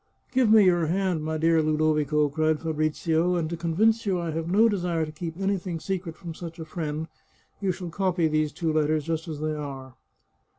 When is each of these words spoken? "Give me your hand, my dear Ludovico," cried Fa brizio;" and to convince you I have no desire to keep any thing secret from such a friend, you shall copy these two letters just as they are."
"Give 0.33 0.49
me 0.51 0.63
your 0.65 0.87
hand, 0.87 1.23
my 1.23 1.37
dear 1.37 1.61
Ludovico," 1.61 2.27
cried 2.29 2.59
Fa 2.59 2.73
brizio;" 2.73 3.35
and 3.39 3.47
to 3.51 3.55
convince 3.55 4.03
you 4.03 4.19
I 4.19 4.31
have 4.31 4.49
no 4.49 4.67
desire 4.67 5.05
to 5.05 5.11
keep 5.11 5.37
any 5.39 5.59
thing 5.59 5.79
secret 5.79 6.15
from 6.15 6.33
such 6.33 6.57
a 6.57 6.65
friend, 6.65 7.07
you 7.59 7.71
shall 7.71 7.91
copy 7.91 8.27
these 8.27 8.51
two 8.51 8.73
letters 8.73 9.03
just 9.03 9.27
as 9.27 9.39
they 9.41 9.53
are." 9.53 9.93